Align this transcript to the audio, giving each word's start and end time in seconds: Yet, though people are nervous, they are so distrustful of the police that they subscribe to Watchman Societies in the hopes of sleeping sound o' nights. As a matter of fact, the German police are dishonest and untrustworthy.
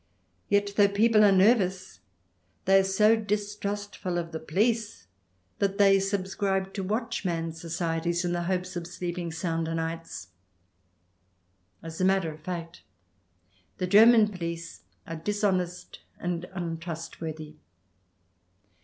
Yet, 0.49 0.71
though 0.77 0.87
people 0.87 1.23
are 1.23 1.31
nervous, 1.31 1.99
they 2.65 2.79
are 2.79 2.83
so 2.83 3.15
distrustful 3.15 4.17
of 4.17 4.31
the 4.31 4.39
police 4.39 5.05
that 5.59 5.77
they 5.77 5.99
subscribe 5.99 6.73
to 6.73 6.83
Watchman 6.83 7.53
Societies 7.53 8.25
in 8.25 8.31
the 8.31 8.41
hopes 8.49 8.75
of 8.75 8.87
sleeping 8.87 9.31
sound 9.31 9.69
o' 9.69 9.75
nights. 9.75 10.29
As 11.83 12.01
a 12.01 12.05
matter 12.05 12.33
of 12.33 12.39
fact, 12.41 12.81
the 13.77 13.85
German 13.85 14.29
police 14.29 14.81
are 15.05 15.17
dishonest 15.17 15.99
and 16.17 16.45
untrustworthy. 16.45 17.57